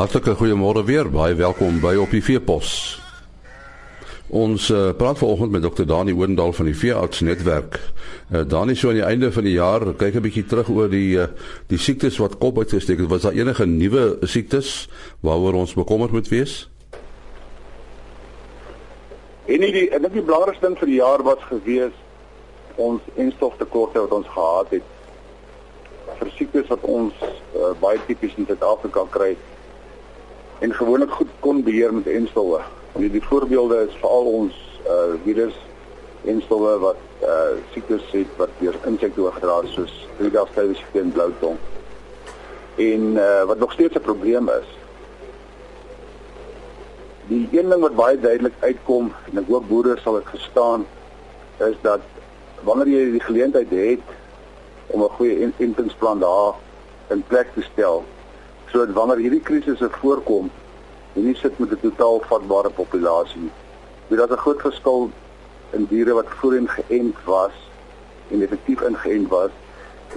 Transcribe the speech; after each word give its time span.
Hartlike 0.00 0.32
goeiemôre 0.34 0.80
weer. 0.88 1.10
Baie 1.12 1.34
welkom 1.36 1.76
by 1.82 1.90
op 2.00 2.14
die 2.14 2.22
Veepos. 2.24 2.70
Ons 4.32 4.70
uh, 4.72 4.94
praat 4.96 5.18
vanoggend 5.20 5.52
met 5.52 5.60
Dr. 5.66 5.84
Dani 5.84 6.14
Oendal 6.16 6.54
van 6.56 6.70
die 6.70 6.76
Veearts 6.76 7.20
Netwerk. 7.20 7.76
Uh, 8.30 8.40
Dani, 8.48 8.72
so 8.74 8.88
aan 8.88 8.96
die 8.96 9.04
einde 9.04 9.28
van 9.32 9.44
die 9.44 9.58
jaar, 9.58 9.84
kyk 10.00 10.16
'n 10.16 10.24
bietjie 10.24 10.46
terug 10.48 10.70
oor 10.72 10.88
die 10.88 11.18
uh, 11.20 11.26
die 11.68 11.76
siektes 11.76 12.16
wat 12.16 12.38
kop 12.40 12.62
uitgesteek 12.62 13.02
het. 13.02 13.10
Was 13.12 13.28
daar 13.28 13.36
enige 13.36 13.66
nuwe 13.66 14.16
siektes 14.24 14.88
waaroor 15.20 15.60
ons 15.60 15.76
bekommerd 15.76 16.16
moet 16.16 16.32
wees? 16.32 16.70
En 19.52 19.60
die 19.60 19.90
ek 19.90 20.00
dink 20.00 20.16
die 20.16 20.24
belangrikste 20.24 20.64
ding 20.66 20.80
vir 20.80 20.92
die 20.94 21.00
jaar 21.02 21.20
was 21.28 21.44
gewees 21.52 21.92
ons 22.80 23.04
enstoftekorte 23.20 24.00
wat 24.00 24.16
ons 24.16 24.32
gehad 24.32 24.76
het 24.80 26.16
vir 26.24 26.36
siektes 26.40 26.72
wat 26.72 26.88
ons 26.88 27.12
uh, 27.20 27.76
baie 27.84 28.00
tipies 28.08 28.32
in 28.40 28.48
Suid-Afrika 28.48 29.04
kry 29.12 29.34
en 30.60 30.74
gewoonlik 30.74 31.10
goed 31.10 31.28
kon 31.40 31.62
beheer 31.62 31.94
met 31.94 32.06
enstowwe. 32.06 32.60
En 32.92 33.08
die 33.10 33.22
voorbeelde 33.22 33.86
is 33.88 33.96
veral 34.00 34.24
ons 34.24 34.56
uh 34.86 35.14
virus 35.24 35.56
enstowwe 36.28 36.78
wat 36.78 37.00
uh 37.24 37.56
siektes 37.72 38.04
het 38.12 38.36
wat 38.36 38.52
deur 38.58 38.76
insekte 38.88 39.22
oorgedra 39.24 39.60
is 39.64 39.72
soos 39.72 39.94
siekte 40.18 41.00
en 41.00 41.12
blou 41.12 41.30
tong. 41.40 41.56
En 42.76 43.16
uh 43.16 43.42
wat 43.48 43.58
nog 43.58 43.72
steeds 43.72 43.96
'n 43.96 44.00
probleem 44.00 44.48
is. 44.48 44.68
Die 47.26 47.48
een 47.52 47.68
ding 47.68 47.80
wat 47.80 47.96
baie 47.96 48.20
duidelik 48.20 48.54
uitkom 48.60 49.12
en 49.32 49.38
ek 49.38 49.48
hoop 49.48 49.68
boere 49.68 49.96
sal 50.02 50.14
dit 50.14 50.28
verstaan 50.30 50.86
is 51.56 51.76
dat 51.80 52.00
wanneer 52.62 52.88
jy 52.88 53.10
die 53.10 53.26
geleentheid 53.28 53.70
het 53.70 54.08
om 54.86 55.02
'n 55.02 55.16
goeie 55.16 55.52
entingsplan 55.56 56.18
daar 56.18 56.54
in 57.08 57.24
plek 57.26 57.48
te 57.54 57.62
stel 57.72 58.04
sodat 58.72 58.94
wanneer 58.94 59.22
hierdie 59.24 59.42
krisisse 59.42 59.88
voorkom, 60.00 60.50
jy 61.14 61.22
nie 61.22 61.34
sit 61.34 61.58
met 61.58 61.72
'n 61.72 61.80
totaal 61.80 62.22
vatbare 62.28 62.70
populasie. 62.70 63.50
Dit 64.08 64.18
is 64.18 64.30
'n 64.30 64.42
groot 64.44 64.60
verskil 64.60 65.10
in 65.72 65.86
diere 65.90 66.14
wat 66.14 66.26
voorheen 66.28 66.68
geënt 66.68 67.16
was 67.24 67.56
en 68.30 68.42
effektief 68.42 68.80
ingeënt 68.80 69.28
was 69.28 69.50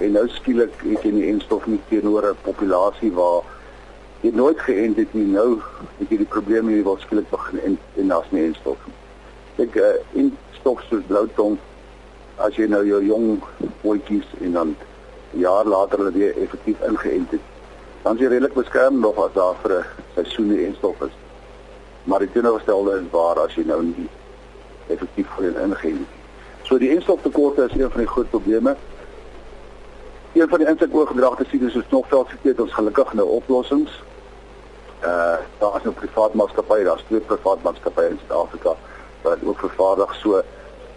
en 0.00 0.12
nou 0.12 0.28
skielik 0.28 0.74
het 0.82 1.02
jy 1.02 1.10
nie 1.10 1.28
enstof 1.30 1.66
nie 1.66 1.80
teenoor 1.88 2.22
'n 2.30 2.36
populasie 2.42 3.12
waar 3.12 3.42
jy 4.20 4.30
nooit 4.34 4.60
geënt 4.60 4.96
het 4.96 5.14
nie. 5.14 5.26
Nou 5.26 5.60
het 5.98 6.08
jy 6.08 6.16
die 6.16 6.32
probleem 6.36 6.68
hier 6.68 6.82
waar 6.82 7.00
skielik 7.00 7.30
begin 7.30 7.60
en 7.60 7.78
en 7.96 8.08
daar's 8.08 8.30
nie 8.30 8.44
enstof 8.44 8.78
nie. 8.86 8.94
Ek 9.66 9.74
uh, 9.74 9.94
in 10.12 10.36
stof 10.50 10.82
soos 10.88 11.04
blou 11.06 11.28
tong 11.34 11.58
as 12.36 12.54
jy 12.56 12.66
nou 12.66 12.86
jou 12.86 13.04
jong 13.04 13.42
voetjies 13.80 14.26
en 14.40 14.52
dan 14.52 14.76
jaar 15.30 15.64
later 15.64 15.98
hulle 15.98 16.12
weer 16.12 16.36
effektief 16.36 16.80
ingeënt 16.80 17.30
het 17.30 17.53
dan 18.04 18.14
is 18.14 18.20
jy 18.20 18.28
redelik 18.28 18.54
beskerm 18.54 18.98
nog 19.00 19.16
as 19.16 19.32
daar 19.32 19.54
vir 19.62 19.72
'n 19.78 19.84
seisoen 20.14 20.48
die 20.48 20.66
enstof 20.66 21.00
is. 21.00 21.14
Maar 22.04 22.18
die 22.18 22.32
teenoorgestelde 22.32 23.00
is 23.00 23.10
waar 23.10 23.38
as 23.38 23.54
jy 23.54 23.64
nou 23.66 23.82
nie 23.82 24.08
effektief 24.88 25.26
vir 25.36 25.44
hulle 25.44 25.62
ingeen 25.62 25.94
nie. 25.94 26.10
So 26.62 26.78
die 26.78 26.90
enstoftekorte 26.90 27.64
is 27.64 27.72
een 27.72 27.90
van 27.90 28.00
die 28.00 28.08
groot 28.08 28.30
probleme. 28.30 28.76
Een 30.32 30.48
van 30.48 30.58
die 30.58 30.68
insekoorgedragte 30.68 31.44
siektes 31.48 31.72
soos 31.72 31.88
knofvelsiekte 31.88 32.48
het 32.48 32.60
ons 32.60 32.72
gelukkig 32.72 33.12
nou 33.12 33.28
oplossings. 33.28 34.02
Uh 35.02 35.36
daar 35.58 35.76
is 35.76 35.82
nou 35.82 35.94
privaat 35.94 36.34
maatskappye, 36.34 36.84
daar's 36.84 37.04
twee 37.06 37.20
privaat 37.20 37.62
maatskappye 37.62 38.08
in 38.08 38.18
Suid-Afrika 38.18 38.76
wat 39.22 39.38
ook 39.44 39.58
vervaardig 39.58 40.14
so 40.14 40.42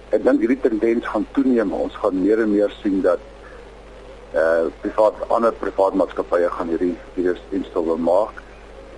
ek 0.09 0.23
dink 0.23 0.39
hierdie 0.39 0.59
tendens 0.59 1.07
gaan 1.07 1.27
toeneem. 1.31 1.73
Ons 1.73 1.95
gaan 1.95 2.21
meer 2.21 2.39
en 2.39 2.51
meer 2.51 2.73
sien 2.81 3.01
dat 3.01 3.19
uh 4.37 4.67
privaat 4.81 5.23
ander 5.33 5.53
privaat 5.61 5.95
maatskappye 5.97 6.49
gaan 6.57 6.69
hierdie 6.73 6.95
virus 7.15 7.41
installe 7.59 7.97
maak. 7.97 8.43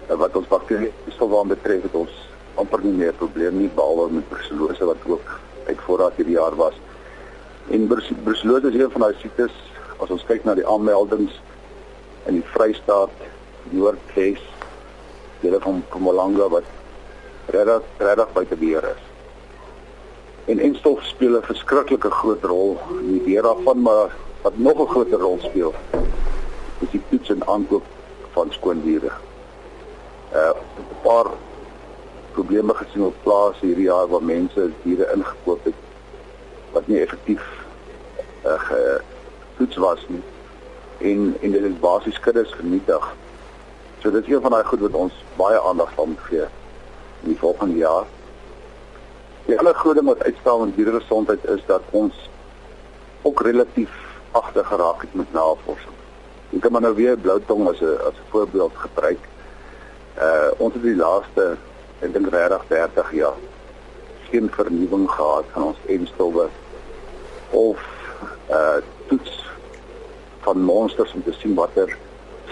Uh, 0.10 0.18
wat 0.20 0.36
ons 0.36 0.48
bakterie 0.52 0.92
installe 1.06 1.46
betref 1.54 1.86
het 1.88 1.96
ons 1.96 2.16
amper 2.60 2.84
nie 2.84 2.96
meer 3.02 3.14
probleem 3.14 3.60
nie 3.62 3.70
behalwe 3.76 4.10
met 4.18 4.30
brucellose 4.30 4.86
wat 4.86 5.06
ook 5.08 5.36
uit 5.68 5.84
voorraad 5.86 6.18
hierdie 6.20 6.36
jaar 6.36 6.56
was. 6.60 6.76
En 7.72 7.88
brucellose 7.88 8.68
is 8.68 8.80
een 8.80 8.92
van 8.92 9.06
daai 9.06 9.16
siektes 9.22 9.56
as 10.00 10.12
ons 10.16 10.26
kyk 10.28 10.46
na 10.48 10.56
die 10.58 10.68
aanmeldings 10.68 11.36
in 12.28 12.40
die 12.40 12.48
Vrystaat, 12.54 13.14
Noord-Wes, 13.72 14.42
dele 15.42 15.60
van 15.64 15.80
Mpumalanga 15.84 16.50
wat 16.56 16.68
regtig 17.54 17.86
regtig 17.98 18.34
buite 18.34 18.56
beheer 18.56 18.90
is. 18.92 19.06
En 20.52 20.60
enstof 20.60 21.04
speel 21.06 21.38
'n 21.38 21.46
verskriklike 21.52 22.10
groot 22.10 22.44
rol 22.44 22.80
in 23.00 23.12
die 23.14 23.24
beheer 23.28 23.44
daarvan 23.44 23.82
maar 23.82 24.10
wat 24.42 24.58
nog 24.58 24.80
'n 24.80 24.88
groter 24.88 25.20
rol 25.20 25.38
speel 25.42 25.74
is 26.80 26.90
die 26.90 27.02
toets 27.10 27.30
en 27.30 27.48
aankoop 27.48 27.84
van 28.32 28.52
skoon 28.52 28.82
diere. 28.82 29.12
Uh 30.34 30.50
'n 30.50 31.02
paar 31.02 31.26
probleme 32.32 32.74
gesien 32.74 33.04
op 33.04 33.16
plaas 33.24 33.60
hierdie 33.60 33.86
jaar 33.86 34.08
waar 34.08 34.24
mense 34.24 34.70
diere 34.84 35.12
ingekoop 35.16 35.64
het 35.64 35.74
wat 36.72 36.88
nie 36.88 37.00
effektief 37.00 37.44
uh 38.46 38.60
getoets 38.60 39.78
was 39.78 40.06
nie 40.08 40.24
en 40.98 41.36
en 41.42 41.52
dit 41.52 41.64
is 41.64 41.80
basies 41.80 42.20
kuddes 42.20 42.52
vernietig. 42.52 43.16
So 44.00 44.12
dit 44.12 44.24
is 44.24 44.34
een 44.34 44.42
van 44.42 44.52
daai 44.52 44.64
goed 44.64 44.80
wat 44.80 44.94
ons 44.94 45.14
baie 45.36 45.62
aandag 45.62 46.00
aan 46.00 46.08
moet 46.08 46.20
gee 46.20 46.48
in 47.22 47.30
die 47.34 47.38
volgende 47.38 47.78
jaar. 47.78 48.06
Die 49.46 49.58
ander 49.58 49.74
groot 49.74 49.96
ding 49.96 50.08
wat 50.08 50.24
uitstaan 50.24 50.62
in 50.62 50.74
dieregesondheid 50.76 51.46
is 51.46 51.62
dat 51.66 51.82
ons 51.90 52.30
ook 53.22 53.42
relatief 53.42 54.09
agter 54.32 54.66
geraak 54.66 55.02
het 55.02 55.14
met 55.14 55.34
navorsing. 55.34 55.96
Ek 56.50 56.62
kan 56.62 56.72
maar 56.72 56.82
nou 56.82 56.96
weer 56.96 57.18
bloutong 57.18 57.68
as 57.70 57.82
'n 57.82 57.98
as 58.08 58.18
'n 58.18 58.30
voorbeeld 58.30 58.72
gebruik. 58.76 59.24
Uh 60.18 60.50
ons 60.58 60.74
het 60.74 60.84
die 60.84 60.96
laaste 60.96 61.58
ek 62.00 62.14
dink 62.14 62.30
regtig 62.30 62.64
30 62.68 63.14
jaar 63.14 63.40
geen 64.30 64.50
vernuwing 64.52 65.12
gehad 65.12 65.46
van 65.52 65.64
ons 65.64 65.78
enstowwe 65.86 66.48
of 67.50 67.80
uh 68.50 68.78
toets 69.08 69.46
van 70.40 70.62
monsters 70.62 71.14
om 71.14 71.24
te 71.24 71.34
sien 71.34 71.56
watter 71.56 71.98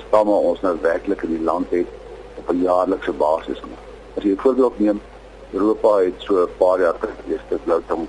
stamme 0.07 0.31
ons 0.31 0.61
nou 0.61 0.77
werklik 0.81 1.21
in 1.21 1.29
die 1.29 1.43
land 1.43 1.69
het 1.69 1.87
op 2.35 2.49
'n 2.49 2.61
jaarlikse 2.61 3.11
basis. 3.11 3.61
As 4.15 4.23
jy 4.23 4.31
'n 4.31 4.39
voorbeeld 4.39 4.79
neem, 4.79 5.01
Europa 5.51 5.97
het 5.97 6.13
so 6.17 6.43
'n 6.43 6.57
paar 6.57 6.79
jaar 6.79 6.97
terug 6.97 7.15
eerste 7.27 7.57
bloutong 7.63 8.07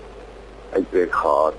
uitbreek 0.73 1.15
gehad 1.15 1.55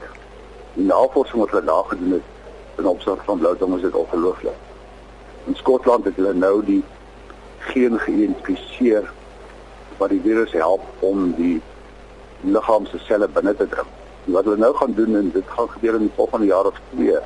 die 0.73 0.85
navorsing 0.85 1.39
wat 1.41 1.49
hulle 1.49 1.65
daar 1.65 1.87
gedoen 1.87 2.11
het 2.11 2.79
in 2.79 2.87
opsig 2.87 3.23
van 3.23 3.39
bloutong 3.39 3.75
is 3.75 3.81
dit 3.81 3.95
ongelooflik. 3.95 4.53
In 5.45 5.55
Skotland 5.55 6.05
het 6.05 6.15
hulle 6.15 6.33
nou 6.33 6.65
die 6.65 6.83
geen 7.57 7.99
geïdentifiseer 7.99 9.09
wat 9.97 10.09
die 10.09 10.21
virus 10.23 10.51
help 10.51 10.81
om 10.99 11.33
die 11.35 11.61
liggaam 12.41 12.85
se 12.85 12.99
selle 13.03 13.27
binne 13.27 13.55
te 13.55 13.67
dring. 13.67 13.89
Wat 14.23 14.43
hulle 14.43 14.57
nou 14.57 14.73
gaan 14.75 14.93
doen 14.95 15.15
en 15.15 15.31
dit 15.33 15.43
gaan 15.55 15.69
gebeur 15.69 15.97
in 15.99 16.07
die 16.07 16.15
volgende 16.15 16.45
jaar 16.45 16.65
of 16.65 16.79
twee, 16.93 17.17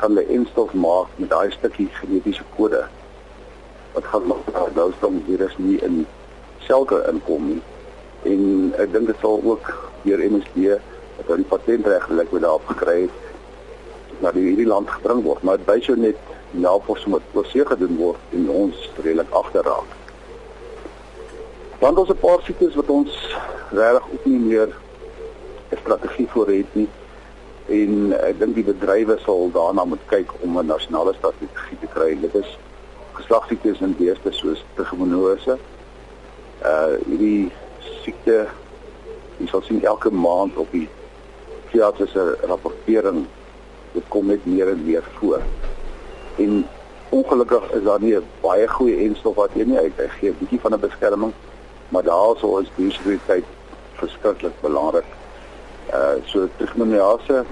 gaan 0.00 0.14
hulle 0.14 0.26
enstof 0.36 0.72
maak 0.72 1.12
met 1.16 1.30
daai 1.30 1.50
stukkie 1.50 1.88
genetiese 2.00 2.46
kode 2.56 2.86
wat 3.92 4.04
gaan 4.04 4.26
maak 4.30 4.46
dat 4.54 4.72
bloutong 4.72 5.18
virus 5.26 5.56
nie 5.58 5.76
in 5.82 6.06
selke 6.58 7.02
inkom 7.10 7.46
nie. 7.50 7.62
En 8.22 8.72
ek 8.78 8.92
dink 8.94 9.10
dit 9.10 9.20
sal 9.20 9.40
ook 9.44 9.72
deur 10.04 10.22
MSD 10.30 10.78
wat 11.20 11.28
hulle 11.28 11.44
die 11.44 11.52
patentreg 11.52 12.08
gelyk 12.08 12.32
met 12.32 12.42
daarop 12.48 12.66
gekry 12.72 12.98
het 13.04 14.20
na 14.24 14.32
die 14.32 14.48
hierdie 14.48 14.68
land 14.68 14.90
gebring 14.90 15.22
word 15.24 15.44
maar 15.44 15.60
dit 15.60 15.68
wys 15.68 15.86
jou 15.92 15.96
net 16.00 16.20
navorsing 16.50 17.12
wat 17.14 17.22
oorsee 17.32 17.64
gedoen 17.66 17.96
word 17.96 18.34
en 18.34 18.48
ons 18.50 18.90
redelik 19.02 19.30
agterraak. 19.30 19.96
Want 21.78 21.98
ons 21.98 22.10
'n 22.10 22.18
paar 22.20 22.40
siektes 22.42 22.74
wat 22.74 22.90
ons 22.90 23.36
regtig 23.70 24.06
ook 24.12 24.24
nie 24.24 24.38
meer 24.38 24.68
'n 25.70 25.76
strategie 25.76 26.28
vir 26.28 26.46
het 26.46 26.74
nie 26.74 26.88
en 27.68 28.12
ek 28.12 28.38
dink 28.38 28.54
die 28.54 28.64
bedrywe 28.64 29.18
sal 29.24 29.50
daarna 29.52 29.84
moet 29.84 30.06
kyk 30.06 30.32
om 30.40 30.58
'n 30.58 30.66
nasionale 30.66 31.14
strategie 31.14 31.78
te 31.80 31.86
kry. 31.86 32.20
Dit 32.20 32.34
is 32.34 32.58
geslagsiektes 33.12 33.80
in 33.80 33.96
beeste 33.96 34.32
soos 34.32 34.64
trigomonose. 34.74 35.58
Uh 36.64 36.94
hierdie 37.06 37.52
siekte 38.02 38.48
jy 39.38 39.46
sal 39.46 39.62
sien 39.62 39.84
elke 39.84 40.10
maand 40.10 40.56
op 40.56 40.70
die 40.70 40.88
psigiatriese 41.70 42.36
rapportering 42.50 43.26
dit 43.94 44.04
kom 44.08 44.26
net 44.26 44.44
meer 44.46 44.68
en 44.70 44.82
meer 44.84 45.04
voor. 45.18 45.42
En 46.38 46.66
ongelukkig 47.08 47.70
is 47.70 47.82
daar 47.82 48.02
nie 48.02 48.18
baie 48.42 48.68
goeie 48.68 48.96
enstof 49.06 49.34
wat 49.34 49.54
hier 49.54 49.66
nie 49.66 49.78
uit. 49.78 49.96
Hy 49.96 50.08
gee 50.18 50.30
'n 50.30 50.36
bietjie 50.38 50.60
van 50.60 50.74
'n 50.74 50.80
beskerming, 50.80 51.32
maar 51.88 52.02
daarso 52.02 52.58
is 52.58 52.74
biosekuriteit 52.74 53.44
verskriklik 53.94 54.60
belangrik. 54.60 55.08
Uh 55.94 56.14
so 56.24 56.48
trichomoniase 56.56 57.44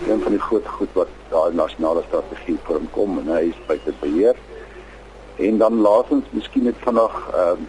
is 0.00 0.08
een 0.08 0.22
van 0.22 0.32
die 0.32 0.40
groot 0.40 0.66
goed 0.66 0.92
wat 0.92 1.08
daar 1.28 1.54
nasionale 1.54 2.02
strategie 2.06 2.58
vir 2.64 2.74
hom 2.74 2.90
kom 2.90 3.18
en 3.18 3.28
hy 3.36 3.48
is 3.48 3.66
by 3.66 3.78
te 3.84 3.92
beheer. 4.00 4.36
En 5.36 5.58
dan 5.58 5.80
laasens 5.80 6.24
miskien 6.30 6.64
net 6.64 6.76
vanaand 6.78 7.12
ehm 7.32 7.60
uh, 7.60 7.66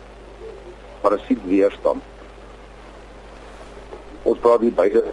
parasietweerstand 1.02 2.04
ons 4.28 4.40
praat 4.44 4.60
hier 4.60 4.76
beide 4.76 5.04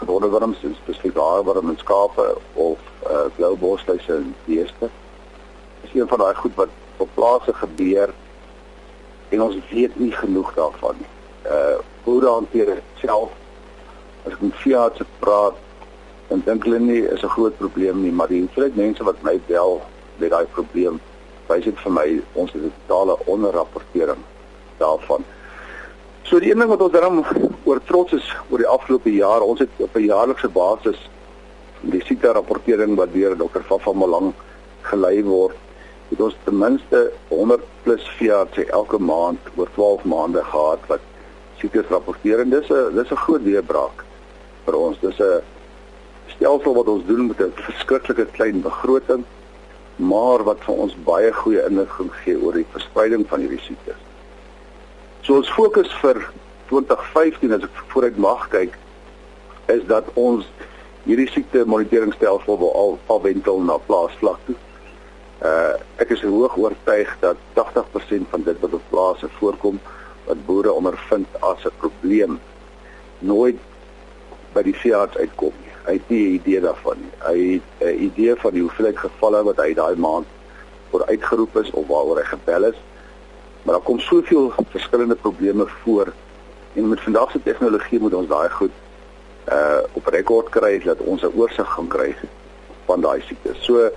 gewone 0.00 0.28
wurms 0.28 0.62
spesifiek 0.82 1.14
daar 1.14 1.44
waar 1.46 1.62
men 1.64 1.78
skape 1.78 2.26
of 2.52 2.78
uh, 3.06 3.26
blou 3.36 3.54
borsluise 3.56 4.12
en 4.12 4.34
beeste 4.44 4.90
is 5.84 5.94
een 5.94 6.08
van 6.08 6.18
daai 6.18 6.34
goed 6.34 6.54
wat 6.54 6.68
op 6.96 7.08
plase 7.14 7.54
gebeur 7.54 8.10
en 9.28 9.42
ons 9.42 9.56
weet 9.70 9.98
nie 9.98 10.12
genoeg 10.12 10.54
daarvan 10.54 10.96
nie. 10.98 11.10
Uh 11.50 11.76
boere 12.04 12.28
hanteer 12.28 12.66
dit 12.66 13.00
self. 13.00 13.30
As 14.26 14.34
ek 14.34 14.42
met 14.44 14.58
veeartse 14.60 15.06
praat, 15.18 15.56
dan 16.28 16.42
dink 16.44 16.66
hulle 16.66 16.78
nie 16.78 17.00
is 17.00 17.22
'n 17.22 17.32
groot 17.36 17.56
probleem 17.56 18.02
nie, 18.02 18.12
maar 18.12 18.28
die 18.28 18.40
hoeveelheid 18.40 18.76
mense 18.76 19.04
wat 19.04 19.22
my 19.22 19.40
bel 19.46 19.80
met 20.16 20.30
daai 20.30 20.46
probleem, 20.52 21.00
wys 21.48 21.64
dit 21.64 21.78
vir 21.84 21.92
my 21.92 22.06
ons 22.32 22.52
het 22.52 22.62
'n 22.62 22.72
totale 22.86 23.16
onderrapportering 23.24 24.22
daarvan. 24.78 25.24
So 26.22 26.38
die 26.38 26.50
een 26.50 26.58
ding 26.58 26.70
wat 26.70 26.82
ons 26.82 26.92
daarom 26.92 27.24
oor 27.64 27.80
trots 27.88 28.12
is 28.12 28.26
oor 28.50 28.58
die 28.58 28.68
afgelope 28.68 29.12
jaar, 29.12 29.40
ons 29.40 29.58
het 29.58 29.70
op 29.78 29.96
'n 29.96 30.06
jaarlikse 30.06 30.48
basis 30.48 31.00
die 31.80 32.02
siekte 32.04 32.32
rapportering 32.32 32.96
wat 32.96 33.12
deur 33.12 33.36
Dr. 33.36 33.62
Vafa 33.68 33.92
Malang 33.92 34.32
gelei 34.82 35.22
word, 35.24 35.56
het 36.10 36.20
ons 36.20 36.36
ten 36.44 36.58
minste 36.58 37.12
100 37.28 37.62
plus 37.82 38.04
veeartse 38.18 38.66
elke 38.70 38.98
maand 38.98 39.40
oor 39.56 39.68
12 39.74 40.04
maande 40.04 40.44
gehad 40.44 40.80
wat 40.86 41.00
siektes 41.60 41.90
rapporteer 41.90 42.40
en 42.40 42.50
dis 42.50 42.70
'n 42.70 42.94
dis 42.94 43.10
'n 43.10 43.22
groot 43.24 43.44
deurbraak 43.44 44.04
vir 44.64 44.74
ons. 44.76 44.98
Dis 45.00 45.20
'n 45.20 45.42
stelsel 46.36 46.74
wat 46.74 46.88
ons 46.88 47.06
doen 47.06 47.26
met 47.26 47.40
'n 47.40 47.52
verskriklike 47.54 48.26
klein 48.36 48.60
begroting, 48.60 49.24
maar 49.96 50.44
wat 50.44 50.60
vir 50.66 50.74
ons 50.74 50.94
baie 51.04 51.32
goeie 51.32 51.64
inligting 51.68 52.10
gee 52.24 52.36
oor 52.42 52.52
die 52.52 52.66
verspreiding 52.72 53.26
van 53.28 53.40
hierdie 53.40 53.60
siektes. 53.60 54.00
So 55.22 55.36
ons 55.36 55.50
fokus 55.50 55.92
vir 56.02 56.30
2015 56.68 57.52
as 57.52 57.66
ek 57.66 57.82
vooruit 57.92 58.16
mag 58.16 58.48
kyk 58.48 58.78
is 59.72 59.84
dat 59.88 60.08
ons 60.14 60.46
hierdie 61.04 61.28
siekte 61.28 61.64
moniteringsstelsel 61.68 62.58
wil 62.58 62.72
al 62.74 62.96
afwentel 63.12 63.60
na 63.60 63.76
plaasvlak 63.88 64.40
toe. 64.46 64.56
Uh 65.44 65.74
ek 66.02 66.14
is 66.16 66.24
hoog 66.24 66.56
oortuig 66.56 67.10
dat 67.20 67.36
80% 67.58 68.30
van 68.32 68.42
dit 68.46 68.60
wat 68.64 68.76
op 68.78 68.88
plase 68.90 69.28
voorkom 69.38 69.80
wat 70.24 70.46
boere 70.46 70.72
ondervind 70.72 71.28
as 71.40 71.64
'n 71.64 71.76
probleem 71.78 72.40
nooit 73.18 73.60
by 74.54 74.62
die 74.62 74.76
veearts 74.76 75.16
uitkom 75.16 75.52
nie. 75.60 75.72
Hy 75.86 75.92
het 75.92 76.08
nie 76.08 76.24
'n 76.24 76.34
idee 76.40 76.60
daarvan 76.60 76.96
nie. 76.98 77.14
Hy 77.28 77.38
het 77.52 77.68
'n 77.88 78.02
idee 78.08 78.34
van 78.36 78.52
die 78.52 78.62
hoeveelheid 78.62 78.98
gevalle 78.98 79.44
wat 79.44 79.56
hy 79.56 79.74
daai 79.74 79.96
maand 79.96 80.26
voor 80.90 81.06
uitgeroep 81.06 81.56
is 81.56 81.70
of 81.70 81.86
waaroor 81.86 82.16
hy 82.16 82.24
gebel 82.24 82.64
is. 82.64 82.78
Maar 83.62 83.74
daar 83.74 83.84
kom 83.84 83.98
soveel 84.00 84.52
verskillende 84.70 85.14
probleme 85.14 85.66
voor 85.66 86.12
en 86.74 86.88
met 86.88 87.00
vandag 87.00 87.30
se 87.30 87.42
tegnologie 87.42 88.00
moet 88.00 88.14
ons 88.14 88.28
daai 88.28 88.50
goed 88.50 88.70
uh 89.48 89.78
op 89.92 90.06
rekord 90.06 90.48
kry 90.48 90.78
dat 90.84 90.98
ons 90.98 91.22
'n 91.22 91.32
oorsig 91.36 91.68
gaan 91.68 91.88
kry 91.88 92.16
van 92.84 93.00
daai 93.00 93.20
siektes. 93.20 93.64
So 93.64 93.90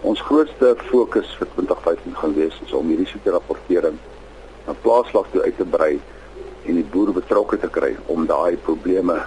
ons 0.00 0.20
grootste 0.20 0.76
fokus 0.90 1.36
vir 1.38 1.48
2015 1.54 2.16
gaan 2.16 2.34
wees 2.34 2.60
is 2.64 2.72
om 2.72 2.88
hierdie 2.88 3.06
siekte 3.06 3.30
rapportering 3.30 3.98
na 4.66 4.72
plaasvlak 4.72 5.26
toe 5.32 5.42
uit 5.42 5.56
te 5.56 5.64
brei 5.64 6.00
en 6.64 6.74
die 6.74 6.88
boere 6.92 7.12
betrokke 7.12 7.58
te 7.58 7.68
kry 7.68 7.96
om 8.06 8.26
daai 8.26 8.56
probleme 8.56 9.20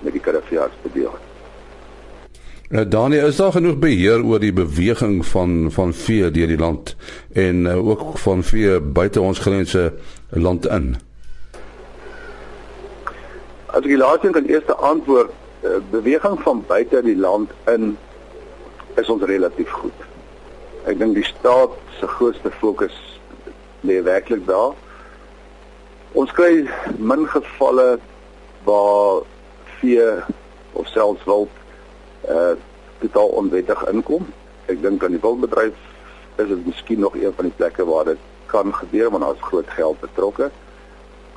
met 0.00 0.12
die 0.12 0.20
karafias 0.20 0.74
te 0.82 0.92
deel. 0.92 1.14
Uh, 2.70 2.84
Daniel, 2.84 3.26
is 3.26 3.36
daar 3.36 3.52
genoeg 3.52 3.78
beheer 3.80 4.24
oor 4.24 4.40
die 4.40 4.52
beweging 4.52 5.26
van 5.26 5.70
van 5.72 5.94
vee 5.94 6.30
deur 6.30 6.46
die 6.46 6.58
land 6.58 6.96
en 7.32 7.64
uh, 7.66 7.86
ook 7.88 8.18
van 8.18 8.42
vee 8.44 8.80
buite 8.80 9.20
ons 9.20 9.38
grense 9.38 9.92
land 10.30 10.66
in? 10.66 10.96
As 13.78 13.84
ek 13.86 13.92
die 13.92 14.00
laaste 14.00 14.30
kan 14.34 14.46
eerste 14.50 14.74
antwoord, 14.82 15.30
uh, 15.62 15.76
beweging 15.92 16.40
van 16.42 16.64
buite 16.66 16.98
die 17.06 17.14
land 17.14 17.52
in 17.70 17.92
is 18.98 19.10
ons 19.12 19.22
relatief 19.30 19.70
goed. 19.70 20.00
Ek 20.90 20.96
dink 20.98 21.14
die 21.14 21.26
staat 21.28 21.76
se 22.00 22.08
grootste 22.10 22.50
fokus 22.58 22.96
lê 23.86 24.00
werklik 24.02 24.42
daar. 24.48 24.74
Ons 26.18 26.34
kry 26.34 26.64
min 26.98 27.22
gevalle 27.30 28.00
waar 28.66 29.22
vee 29.78 30.08
of 30.74 30.90
selfs 30.90 31.22
wild 31.30 31.62
uh 32.26 32.56
totaal 32.98 33.30
onwettig 33.38 33.84
inkom. 33.92 34.26
Ek 34.66 34.82
dink 34.82 35.06
aan 35.06 35.14
die 35.14 35.22
wildbedryf 35.22 35.78
is 36.42 36.50
dit 36.50 36.66
miskien 36.66 37.06
nog 37.06 37.14
een 37.14 37.36
van 37.36 37.46
die 37.46 37.54
plekke 37.60 37.86
waar 37.86 38.10
dit 38.10 38.26
kan 38.50 38.74
gebeur 38.74 39.14
want 39.14 39.22
daar's 39.22 39.46
groot 39.52 39.70
geld 39.78 40.02
betrokke. 40.02 40.50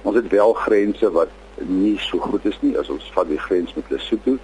Ons 0.02 0.18
het 0.18 0.34
wel 0.34 0.58
grense 0.66 1.14
wat 1.14 1.38
nie 1.68 1.98
so 2.00 2.20
goed 2.20 2.46
is 2.46 2.58
nie 2.62 2.78
as 2.78 2.90
ons 2.90 3.12
van 3.14 3.28
die 3.28 3.40
grens 3.40 3.74
met 3.74 3.90
Lesotho 3.90 4.38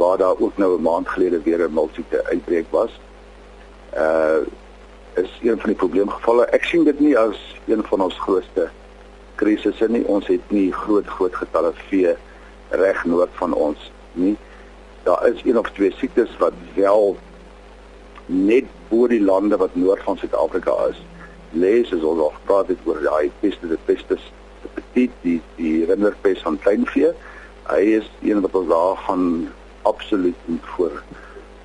waar 0.00 0.18
daar 0.18 0.38
ook 0.38 0.56
nou 0.56 0.78
'n 0.78 0.82
maand 0.82 1.08
gelede 1.08 1.42
weer 1.42 1.68
'n 1.68 1.72
multiple 1.72 2.24
uitbreek 2.24 2.66
was. 2.70 3.00
Uh 3.94 4.38
is 5.14 5.38
een 5.42 5.58
van 5.58 5.68
die 5.68 5.78
probleemgevalle. 5.78 6.46
Ek 6.46 6.64
sien 6.64 6.84
dit 6.84 7.00
nie 7.00 7.18
as 7.18 7.56
een 7.66 7.82
van 7.84 8.00
ons 8.00 8.18
grootste 8.18 8.68
krisisse 9.34 9.86
nie. 9.88 10.04
Ons 10.04 10.26
het 10.26 10.50
nie 10.50 10.72
groot 10.72 11.06
groot 11.06 11.34
getalle 11.34 11.72
vee 11.74 12.14
reg 12.68 13.04
noord 13.04 13.28
van 13.32 13.52
ons 13.52 13.90
nie. 14.12 14.36
Daar 15.02 15.26
is 15.28 15.42
een 15.44 15.58
of 15.58 15.70
twee 15.70 15.92
siektes 15.92 16.36
wat 16.38 16.52
wel 16.74 17.16
net 18.26 18.64
bo 18.88 19.06
die 19.06 19.22
lande 19.22 19.56
wat 19.56 19.74
noord 19.74 20.02
van 20.02 20.16
Suid-Afrika 20.16 20.72
is. 20.88 21.02
Lees 21.50 21.90
is 21.90 22.02
ons 22.02 22.20
al 22.20 22.32
gepraat 22.34 22.68
het 22.68 22.78
oor 22.84 23.02
daai 23.02 23.30
peste 23.40 23.68
de 23.68 23.78
pestes 23.84 24.32
petit 24.92 25.10
die 25.22 25.40
die 25.56 25.84
renderpes 25.84 26.42
van 26.42 26.58
kleinvee. 26.58 27.12
Hy 27.70 27.82
is 28.00 28.06
een 28.22 28.40
wat 28.40 28.54
ons 28.54 28.68
daar 28.68 28.96
gaan 29.06 29.26
absoluut 29.82 30.46
moet 30.46 30.72
voor 30.76 31.02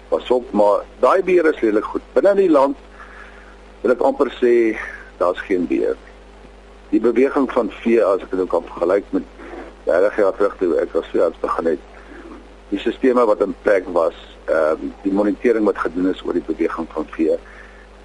pas 0.10 0.31
op 0.31 0.51
maar 0.51 0.83
daai 1.00 1.24
beheer 1.24 1.45
is 1.45 1.60
redelik 1.60 1.83
goed. 1.83 2.04
Binne 2.13 2.36
die 2.38 2.50
land 2.50 2.77
wil 3.81 3.94
ek 3.94 4.04
amper 4.06 4.30
sê 4.39 4.54
daar's 5.19 5.42
geen 5.48 5.66
beheer. 5.68 5.98
Die 6.92 7.01
beweging 7.01 7.50
van 7.51 7.72
vee 7.81 8.04
as 8.04 8.24
ek 8.24 8.31
dit 8.31 8.44
ook 8.44 8.54
kan 8.54 8.69
vergelyk 8.69 9.10
met 9.16 9.25
30 9.89 10.22
jaar 10.22 10.38
terug 10.38 10.56
toe 10.62 10.72
ek 10.81 10.95
as 11.00 11.12
veearts 11.13 11.42
begin 11.42 11.72
het. 11.74 11.92
Die 12.72 12.80
stelsels 12.81 13.27
wat 13.30 13.44
in 13.45 13.57
plek 13.66 13.89
was, 13.98 14.16
ehm 14.45 14.88
uh, 14.88 14.94
die 15.04 15.13
monitering 15.13 15.66
wat 15.66 15.81
gedoen 15.81 16.10
is 16.13 16.24
oor 16.25 16.38
die 16.38 16.48
beweging 16.48 16.88
van 16.94 17.12
vee. 17.18 17.38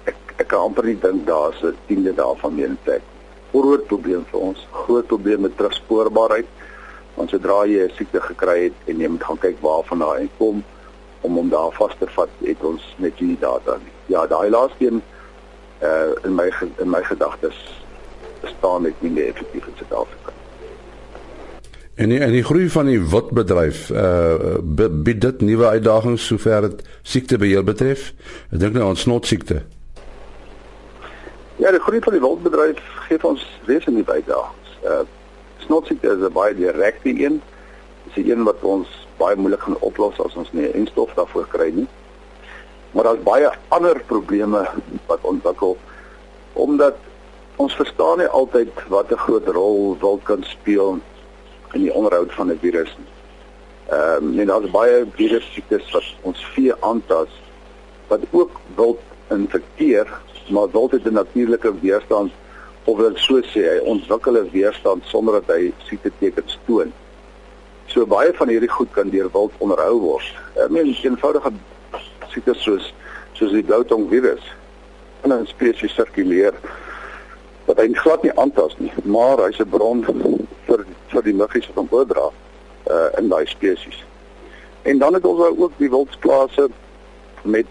Ek 0.09 0.17
ek 0.37 0.47
kan 0.53 0.67
amper 0.67 0.89
nie 0.89 0.99
dink 0.99 1.25
daar's 1.29 1.63
'n 1.63 1.77
tiende 1.87 2.13
daarvan 2.17 2.55
meer 2.55 2.73
in 2.73 2.81
plek 2.83 3.10
groot 3.51 3.85
probleem 3.87 4.25
vir 4.31 4.39
ons, 4.39 4.67
groot 4.71 5.07
probleem 5.07 5.41
met 5.41 5.55
terugspoorbaarheid. 5.57 6.47
Want 7.15 7.29
sodra 7.29 7.65
jy 7.65 7.85
'n 7.85 7.95
siekte 7.95 8.21
gekry 8.21 8.63
het 8.63 8.77
en 8.85 8.99
jy 8.99 9.07
moet 9.07 9.23
gaan 9.23 9.37
kyk 9.37 9.57
waarvan 9.61 10.01
hy 10.01 10.29
kom 10.37 10.63
om 11.21 11.35
hom 11.35 11.49
daar 11.49 11.71
vas 11.71 11.95
te 11.99 12.07
vat, 12.15 12.29
het 12.41 12.63
ons 12.63 12.95
net 12.97 13.19
nie 13.19 13.37
data 13.39 13.77
nie. 13.77 13.93
Ja, 14.05 14.27
daai 14.27 14.49
laaste 14.49 14.85
een 14.85 15.01
uh 15.81 16.25
in 16.25 16.35
my 16.35 16.49
in 16.77 16.89
my 16.89 17.03
gedagtes 17.03 17.57
staan 18.57 18.81
net 18.81 19.01
nie 19.01 19.23
effektief 19.23 19.65
in 19.65 19.73
Suid-Afrika. 19.77 20.33
En 21.95 22.09
die, 22.09 22.19
en 22.19 22.31
die 22.31 22.43
groei 22.43 22.69
van 22.69 22.85
die 22.85 23.01
witbedryf 23.01 23.89
uh 23.89 24.57
bied 24.89 25.21
dit 25.21 25.41
nuwe 25.41 25.65
uitdagings 25.65 26.25
sover 26.25 26.61
dit 26.61 26.83
siektebeheer 27.01 27.63
betref. 27.63 28.13
Ek 28.51 28.59
dink 28.59 28.77
nou 28.77 28.89
aan 28.89 28.97
snotsiekte. 28.97 29.61
Ja, 31.61 31.69
die 31.71 31.79
groei 31.79 31.99
van 32.01 32.15
die 32.15 32.21
wildbedryf 32.21 32.79
gee 33.05 33.19
ons 33.21 33.43
wesentlik 33.67 34.07
uitdagings. 34.09 34.69
Uh 34.81 35.01
snotsiekte 35.61 36.07
is 36.09 36.23
'n 36.25 36.33
baie 36.33 36.55
direkte 36.57 37.09
een. 37.09 37.35
Dit 38.03 38.15
is 38.15 38.23
'n 38.23 38.29
een 38.29 38.43
wat 38.43 38.63
ons 38.65 38.87
baie 39.17 39.35
moeilik 39.35 39.61
gaan 39.61 39.77
oplos 39.79 40.19
as 40.19 40.35
ons 40.35 40.51
nie 40.51 40.71
enstof 40.71 41.13
daarvoor 41.13 41.45
kry 41.47 41.69
nie. 41.73 41.87
Maar 42.91 43.03
daar's 43.03 43.23
baie 43.23 43.51
ander 43.67 44.01
probleme 44.05 44.69
wat 45.05 45.19
ontwikkel 45.21 45.77
omdat 46.53 46.95
ons 47.55 47.75
verstaan 47.75 48.17
nie 48.17 48.27
altyd 48.27 48.73
wat 48.87 49.11
'n 49.11 49.23
groot 49.25 49.47
rol 49.47 49.97
wild 49.99 50.23
kan 50.23 50.43
speel 50.43 50.99
in 51.73 51.81
die 51.81 51.93
onderhoud 51.93 52.33
van 52.33 52.49
'n 52.49 52.59
virus 52.59 52.95
nie. 52.97 53.11
Ehm 53.97 54.23
um, 54.23 54.39
en 54.39 54.47
daar's 54.47 54.71
baie 54.71 55.05
virussiektes 55.13 55.91
wat 55.91 56.09
ons 56.21 56.45
vee 56.45 56.73
aantas 56.79 57.29
wat 58.07 58.21
ook 58.31 58.51
wild 58.75 58.99
infekteer 59.29 60.07
maar 60.51 60.71
wild 60.71 60.91
het 60.91 61.05
'n 61.05 61.13
natuurlike 61.13 61.73
weerstand 61.79 62.31
of 62.83 62.97
wil 62.97 63.15
so 63.15 63.41
sê 63.41 63.61
hy 63.73 63.79
ontwikkel 63.83 64.37
'n 64.37 64.49
weerstand 64.51 65.03
sonder 65.05 65.33
dat 65.33 65.55
hy 65.55 65.73
siekte 65.87 66.11
tekens 66.19 66.59
toon. 66.65 66.93
So 67.85 68.05
baie 68.05 68.33
van 68.33 68.47
hierdie 68.47 68.69
goed 68.69 68.91
kan 68.91 69.09
deur 69.09 69.29
wild 69.31 69.51
onderhou 69.57 69.99
word. 69.99 70.33
Ek 70.55 70.69
meen 70.69 70.95
eenvoudige 71.03 71.51
siektes 72.27 72.63
soos 72.63 72.93
soos 73.33 73.51
die 73.51 73.63
bloutong 73.63 74.09
virus 74.09 74.43
in 75.23 75.33
'n 75.33 75.45
spesies 75.45 75.93
sirkuleer 75.93 76.53
wat 77.65 77.77
hy 77.77 77.93
glad 77.93 78.23
nie 78.23 78.33
aantas 78.35 78.75
nie, 78.77 78.91
maar 79.03 79.37
hy's 79.37 79.59
'n 79.59 79.69
bron 79.69 80.03
vir 80.65 80.85
vir 81.11 81.23
die 81.23 81.33
muggies 81.33 81.67
wat 81.67 81.75
hom 81.75 81.87
oordra 81.91 82.29
uh 82.89 83.09
in 83.19 83.29
daai 83.29 83.45
spesies. 83.45 84.03
En 84.81 84.97
dan 84.97 85.13
het 85.13 85.25
ons 85.25 85.57
ook 85.57 85.71
die 85.77 85.89
wildsplase 85.89 86.69
met 87.41 87.65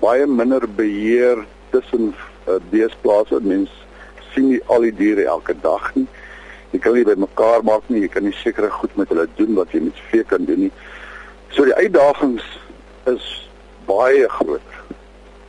baie 0.00 0.26
minder 0.26 0.68
beheer 0.76 1.46
tussen 1.70 2.14
uh, 2.46 2.58
beesplase. 2.70 3.40
Mens 3.42 3.70
sien 4.34 4.48
nie 4.48 4.60
al 4.66 4.86
die 4.88 4.94
diere 4.94 5.24
elke 5.24 5.54
dag 5.62 5.90
nie. 5.94 6.06
Jy 6.70 6.78
kan 6.78 6.94
nie 6.94 7.06
by 7.06 7.16
mekaar 7.18 7.64
maak 7.66 7.86
nie. 7.90 8.04
Jy 8.04 8.12
kan 8.14 8.26
nie 8.26 8.36
sekere 8.38 8.70
goed 8.70 8.94
met 9.00 9.10
hulle 9.10 9.26
doen 9.38 9.56
wat 9.58 9.72
jy 9.74 9.82
met 9.88 10.02
vee 10.10 10.24
kan 10.24 10.46
doen 10.46 10.66
nie. 10.68 10.72
So 11.50 11.66
die 11.66 11.74
uitdagings 11.74 12.46
is 13.10 13.26
baie 13.88 14.28
groot. 14.28 14.78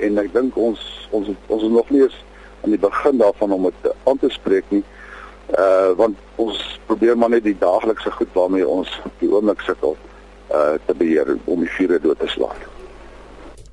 En 0.01 0.17
ek 0.17 0.33
dink 0.33 0.57
ons 0.57 0.81
ons 1.11 1.29
ons 1.47 1.63
is 1.63 1.69
nog 1.69 1.89
nie 1.93 2.01
eens 2.07 2.17
aan 2.63 2.73
die 2.73 2.81
begin 2.81 3.21
daarvan 3.21 3.53
om 3.53 3.69
dit 3.69 3.93
aan 4.09 4.17
te 4.21 4.29
spreek 4.33 4.65
nie. 4.73 4.83
Uh 5.59 5.93
want 5.99 6.17
ons 6.41 6.61
probeer 6.89 7.17
maar 7.17 7.29
net 7.29 7.45
die 7.45 7.57
daaglikse 7.57 8.11
goed 8.17 8.33
waarmee 8.33 8.67
ons 8.67 8.89
die 9.19 9.29
oomblik 9.29 9.61
sukkel 9.67 9.97
uh 10.49 10.77
te 10.85 10.97
beheer 10.97 11.35
om 11.45 11.61
die 11.61 11.73
vure 11.77 11.99
dood 12.01 12.19
te 12.19 12.29
slaan. 12.33 12.80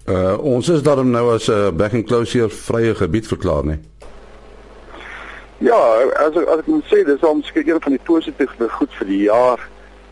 Uh 0.09 0.39
ons 0.41 0.69
is 0.69 0.83
daarom 0.83 1.11
nou 1.11 1.33
as 1.35 1.49
'n 1.49 1.53
uh, 1.53 1.71
back 1.71 1.93
and 1.93 2.07
closure 2.07 2.49
vrye 2.49 2.95
gebied 2.95 3.27
verklaar, 3.27 3.65
nee. 3.65 3.79
Ja, 5.59 5.81
as 6.17 6.37
as 6.37 6.59
ek 6.59 6.67
moet 6.67 6.85
sê, 6.85 7.05
dis 7.05 7.23
al 7.23 7.35
miskien 7.35 7.69
een 7.69 7.81
van 7.81 7.93
die 7.93 8.05
positiewe 8.05 8.69
goed 8.69 8.93
vir 8.99 9.07
die 9.07 9.23
jaar 9.23 9.69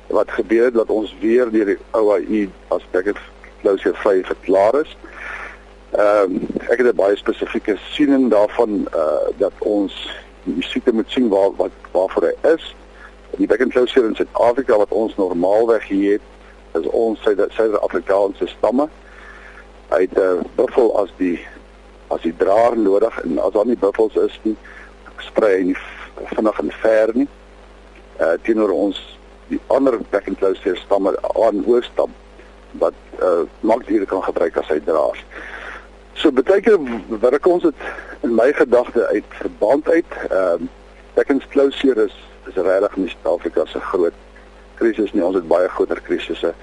wat 0.06 0.30
gebeur 0.30 0.72
dat 0.72 0.88
ons 0.88 1.14
weer 1.20 1.50
deur 1.50 1.64
die 1.64 1.78
OAU 1.90 2.48
as 2.68 2.82
back 2.90 3.06
and 3.06 3.18
closure 3.60 3.94
vry 3.94 4.22
verklaar 4.24 4.80
is. 4.80 4.96
Ehm 5.90 6.34
um, 6.34 6.40
ek 6.68 6.78
het 6.78 6.92
'n 6.92 6.96
baie 6.96 7.16
spesifieke 7.16 7.76
siening 7.90 8.30
daarvan 8.30 8.88
uh 8.94 9.30
dat 9.38 9.52
ons 9.58 9.94
die 10.44 10.62
siekte 10.62 10.92
moet 10.92 11.10
sien 11.10 11.28
waar 11.28 11.50
wat 11.56 11.72
waarvoor 11.92 12.22
hy 12.22 12.52
is. 12.54 12.74
Die 13.36 13.46
back 13.46 13.60
and 13.60 13.72
closure 13.72 14.06
in 14.06 14.14
Suid-Afrika 14.14 14.76
wat 14.76 14.90
ons 14.90 15.16
normaalweg 15.16 15.88
hier 15.88 16.12
het, 16.12 16.26
is 16.82 16.90
ons 16.90 17.20
Suid-Afrikaanse 17.22 18.46
stamme. 18.46 18.82
Hy 18.84 19.05
het 19.88 20.14
'n 20.14 20.20
uh, 20.20 20.40
buffel 20.54 20.98
as 21.02 21.10
die 21.16 21.46
as 22.08 22.22
die 22.22 22.34
draer 22.36 22.78
nodig 22.78 23.20
en 23.22 23.38
as 23.38 23.52
daar 23.52 23.66
nie 23.66 23.78
buffels 23.78 24.14
is 24.14 24.40
nie, 24.42 24.56
sprei 25.18 25.56
hy 25.56 25.62
nie 25.62 25.76
vinnig 26.34 26.58
en 26.58 26.72
ver 26.80 27.10
nie. 27.14 27.28
Uh 28.20 28.36
teenoor 28.42 28.70
ons 28.70 29.18
die 29.48 29.60
ander 29.66 29.98
back 30.10 30.28
and 30.28 30.38
closure 30.38 30.76
stamme 30.76 31.14
aan 31.22 31.64
oorstam 31.66 32.14
wat 32.80 32.94
uh 33.20 33.44
markdiere 33.60 34.06
kan 34.06 34.22
gebruik 34.22 34.56
as 34.56 34.68
hy 34.68 34.80
draers. 34.84 35.24
So 36.14 36.32
baie 36.32 36.60
keer 36.60 36.80
werk 37.20 37.46
ons 37.46 37.62
dit 37.62 37.86
in 38.22 38.34
my 38.34 38.52
gedagte 38.52 39.06
uit 39.06 39.24
verband 39.42 39.88
uit. 39.88 40.18
Ehm 40.30 40.66
uh, 40.66 40.68
back 41.14 41.30
and 41.30 41.48
closure 41.48 42.04
is 42.04 42.14
is 42.46 42.54
regtig 42.54 42.96
in 42.96 43.08
Suid-Afrika 43.08 43.64
se 43.66 43.80
groot 43.80 44.14
krisis 44.74 45.12
nie. 45.12 45.24
Ons 45.24 45.36
het 45.36 45.48
baie 45.48 45.68
groter 45.68 46.00
krisisse 46.00 46.54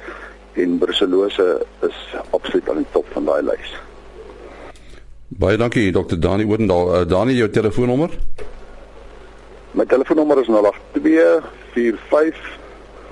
en 0.54 0.78
brucellose 0.78 1.66
is 1.82 2.00
absoluut 2.30 2.70
aan 2.70 2.82
die 2.84 2.92
top 2.92 3.08
van 3.14 3.26
daai 3.26 3.42
lys. 3.50 3.74
Baie 5.28 5.58
dankie 5.58 5.92
Dr. 5.92 6.20
Dani 6.20 6.44
Oudendal. 6.46 6.92
Uh, 6.94 7.06
Dani, 7.10 7.34
jou 7.34 7.50
telefoonnommer? 7.50 8.10
My 9.74 9.86
telefoonnommer 9.86 10.42
is 10.42 10.48
082 10.48 11.42
45 11.74 12.62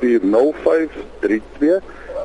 40532 0.02 1.82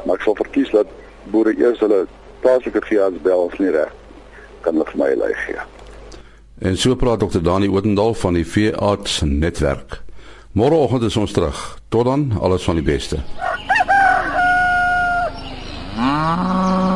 maar 0.07 0.21
ek 0.21 0.27
sal 0.27 0.37
verkies 0.39 0.71
dat 0.75 0.91
boere 1.33 1.55
eers 1.59 1.81
hulle 1.83 2.05
plaaslike 2.45 2.83
veearts 2.87 3.23
bel 3.25 3.49
as 3.49 3.59
nie 3.59 3.73
reg 3.75 3.93
kan 4.65 4.77
hulle 4.77 4.87
vir 4.93 5.01
my 5.03 5.11
lei 5.19 5.33
gee. 5.45 5.65
En 6.67 6.79
so 6.81 6.97
praat 6.97 7.21
dokter 7.21 7.43
Dani 7.43 7.69
Oudendal 7.69 8.15
van 8.15 8.39
die 8.39 8.47
veearts 8.47 9.21
netwerk. 9.27 10.01
Môreoggend 10.57 11.05
is 11.05 11.17
ons 11.21 11.35
terug. 11.37 11.59
Tot 11.93 12.07
dan, 12.09 12.31
alles 12.41 12.65
van 12.65 12.79
die 12.81 12.87
beste. 12.87 13.21
啊。 16.37 16.96